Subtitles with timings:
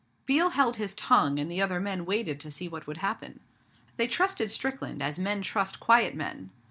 [0.25, 3.39] Biel held his tongue, and the other men waited to see what would happen.
[3.97, 6.49] They trusted Strickland as men trust quiet men.